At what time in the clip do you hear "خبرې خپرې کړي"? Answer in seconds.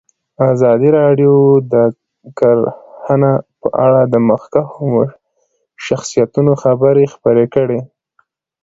6.63-7.79